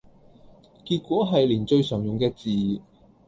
[0.83, 2.81] 結果係連最常用嘅字